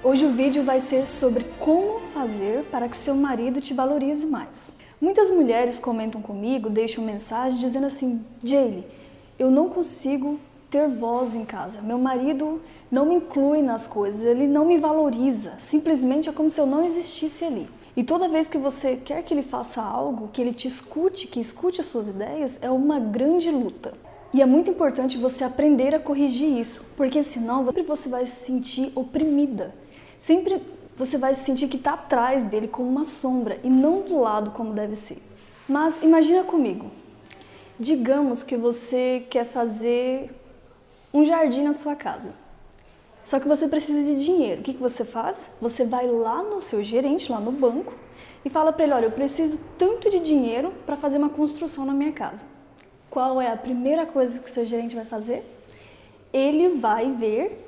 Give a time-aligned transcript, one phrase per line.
[0.00, 4.76] Hoje o vídeo vai ser sobre como fazer para que seu marido te valorize mais.
[5.00, 8.86] Muitas mulheres comentam comigo, deixam mensagem dizendo assim: Jaylee,
[9.36, 10.38] eu não consigo
[10.70, 11.82] ter voz em casa.
[11.82, 15.54] Meu marido não me inclui nas coisas, ele não me valoriza.
[15.58, 17.68] Simplesmente é como se eu não existisse ali.
[17.96, 21.40] E toda vez que você quer que ele faça algo, que ele te escute, que
[21.40, 23.94] escute as suas ideias, é uma grande luta.
[24.32, 28.44] E é muito importante você aprender a corrigir isso, porque senão sempre você vai se
[28.44, 29.74] sentir oprimida.
[30.18, 30.60] Sempre
[30.96, 34.50] você vai se sentir que está atrás dele como uma sombra e não do lado
[34.50, 35.22] como deve ser.
[35.68, 36.90] Mas imagina comigo,
[37.78, 40.30] digamos que você quer fazer
[41.12, 42.32] um jardim na sua casa.
[43.24, 44.60] Só que você precisa de dinheiro.
[44.60, 45.50] O que, que você faz?
[45.60, 47.92] Você vai lá no seu gerente, lá no banco,
[48.44, 51.92] e fala para ele: Olha, eu preciso tanto de dinheiro para fazer uma construção na
[51.92, 52.46] minha casa
[53.10, 55.44] qual é a primeira coisa que seu gerente vai fazer?
[56.32, 57.67] Ele vai ver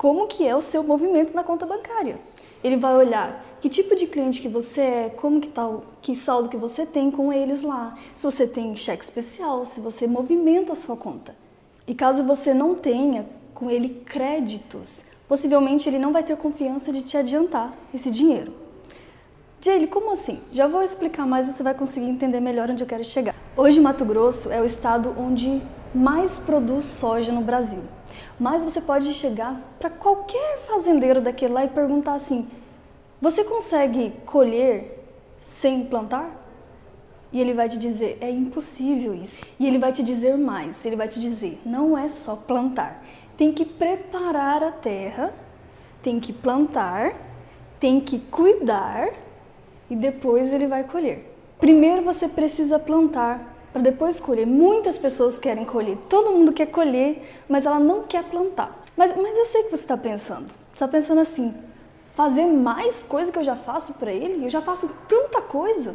[0.00, 2.18] como que é o seu movimento na conta bancária.
[2.64, 5.70] Ele vai olhar que tipo de cliente que você é, como que tá,
[6.00, 10.06] que saldo que você tem com eles lá, se você tem cheque especial, se você
[10.06, 11.36] movimenta a sua conta.
[11.86, 17.02] E caso você não tenha com ele créditos, possivelmente ele não vai ter confiança de
[17.02, 18.54] te adiantar esse dinheiro.
[19.60, 20.40] Jaylee, como assim?
[20.50, 23.34] Já vou explicar mais, você vai conseguir entender melhor onde eu quero chegar.
[23.54, 25.60] Hoje, Mato Grosso é o estado onde
[25.94, 27.82] mais produz soja no Brasil.
[28.38, 32.48] Mas você pode chegar para qualquer fazendeiro daquele lá e perguntar assim:
[33.20, 35.04] você consegue colher
[35.42, 36.30] sem plantar?
[37.32, 39.38] E ele vai te dizer: é impossível isso.
[39.58, 43.04] E ele vai te dizer mais: ele vai te dizer, não é só plantar,
[43.36, 45.34] tem que preparar a terra,
[46.02, 47.14] tem que plantar,
[47.78, 49.10] tem que cuidar
[49.88, 51.34] e depois ele vai colher.
[51.58, 54.46] Primeiro você precisa plantar para depois colher.
[54.46, 58.84] Muitas pessoas querem colher, todo mundo quer colher, mas ela não quer plantar.
[58.96, 60.46] Mas, mas eu sei o que você está pensando.
[60.46, 61.54] Você está pensando assim:
[62.12, 64.44] fazer mais coisa que eu já faço para ele?
[64.44, 65.94] Eu já faço tanta coisa.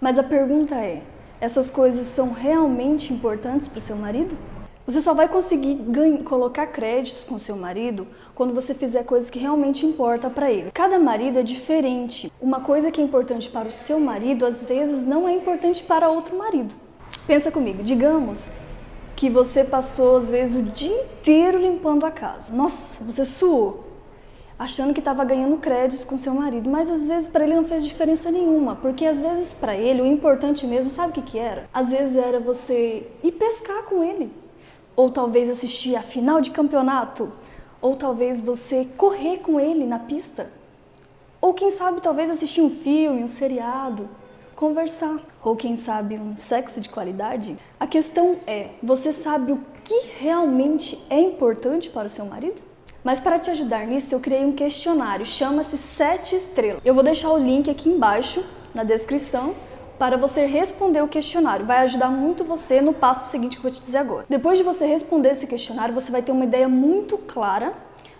[0.00, 1.02] Mas a pergunta é:
[1.40, 4.36] essas coisas são realmente importantes para o seu marido?
[4.86, 9.38] Você só vai conseguir ganhar, colocar créditos com seu marido quando você fizer coisas que
[9.38, 10.70] realmente importam para ele.
[10.72, 12.30] Cada marido é diferente.
[12.38, 16.10] Uma coisa que é importante para o seu marido, às vezes não é importante para
[16.10, 16.74] outro marido.
[17.26, 18.50] Pensa comigo, digamos
[19.16, 22.52] que você passou às vezes o dia inteiro limpando a casa.
[22.52, 23.84] Nossa, você suou,
[24.58, 27.82] achando que estava ganhando créditos com seu marido, mas às vezes para ele não fez
[27.82, 31.64] diferença nenhuma, porque às vezes para ele o importante mesmo, sabe o que que era?
[31.72, 34.30] Às vezes era você ir pescar com ele
[34.94, 37.32] ou talvez assistir a final de campeonato,
[37.80, 40.50] ou talvez você correr com ele na pista,
[41.40, 44.08] ou quem sabe talvez assistir um filme, um seriado,
[44.54, 47.58] conversar, ou quem sabe um sexo de qualidade.
[47.78, 52.62] A questão é, você sabe o que realmente é importante para o seu marido?
[53.02, 56.80] Mas para te ajudar nisso, eu criei um questionário, chama-se Sete Estrelas.
[56.84, 58.42] Eu vou deixar o link aqui embaixo
[58.74, 59.54] na descrição
[59.98, 61.66] para você responder o questionário.
[61.66, 64.24] Vai ajudar muito você no passo seguinte que eu vou te dizer agora.
[64.28, 67.74] Depois de você responder esse questionário, você vai ter uma ideia muito clara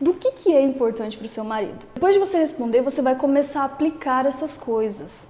[0.00, 1.86] do que, que é importante para o seu marido.
[1.94, 5.28] Depois de você responder, você vai começar a aplicar essas coisas.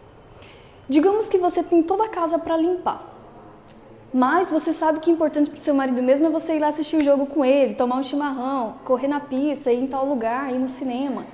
[0.91, 3.15] Digamos que você tem toda a casa para limpar.
[4.13, 6.67] Mas você sabe que é importante para o seu marido mesmo é você ir lá
[6.67, 10.53] assistir o jogo com ele, tomar um chimarrão, correr na pista, ir em tal lugar,
[10.53, 11.25] ir no cinema.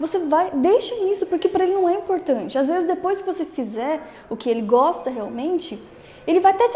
[0.00, 2.56] Você vai, deixa isso, porque para ele não é importante.
[2.56, 4.00] Às vezes, depois que você fizer
[4.30, 5.78] o que ele gosta realmente,
[6.26, 6.66] ele vai até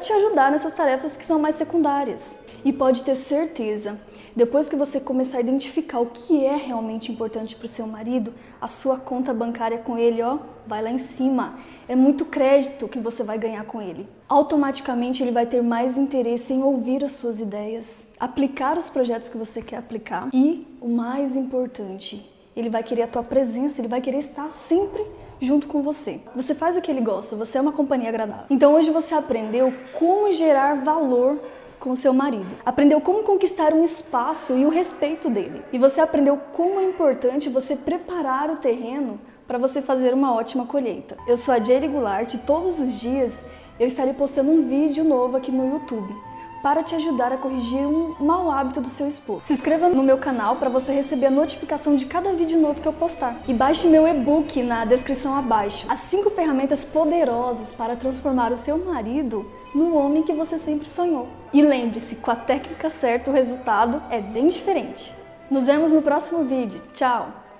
[0.00, 2.38] te ajudar nessas tarefas que são mais secundárias.
[2.64, 4.00] E pode ter certeza,
[4.34, 8.32] depois que você começar a identificar o que é realmente importante para o seu marido,
[8.60, 11.58] a sua conta bancária com ele, ó, vai lá em cima.
[11.86, 14.08] É muito crédito que você vai ganhar com ele.
[14.28, 19.36] Automaticamente ele vai ter mais interesse em ouvir as suas ideias, aplicar os projetos que
[19.36, 24.00] você quer aplicar e, o mais importante, ele vai querer a tua presença, ele vai
[24.00, 25.04] querer estar sempre
[25.40, 26.20] junto com você.
[26.36, 28.46] Você faz o que ele gosta, você é uma companhia agradável.
[28.48, 31.38] Então hoje você aprendeu como gerar valor
[31.82, 32.46] com seu marido.
[32.64, 35.62] Aprendeu como conquistar um espaço e o respeito dele.
[35.72, 39.18] E você aprendeu como é importante você preparar o terreno
[39.48, 41.16] para você fazer uma ótima colheita.
[41.26, 43.42] Eu sou a Jerry Goulart e todos os dias
[43.80, 46.31] eu estarei postando um vídeo novo aqui no YouTube
[46.62, 49.42] para te ajudar a corrigir um mau hábito do seu esposo.
[49.44, 52.88] Se inscreva no meu canal para você receber a notificação de cada vídeo novo que
[52.88, 53.36] eu postar.
[53.48, 55.84] E baixe meu e-book na descrição abaixo.
[55.88, 59.44] As 5 ferramentas poderosas para transformar o seu marido
[59.74, 61.28] no homem que você sempre sonhou.
[61.52, 65.12] E lembre-se, com a técnica certa o resultado é bem diferente.
[65.50, 66.80] Nos vemos no próximo vídeo.
[66.94, 67.51] Tchau!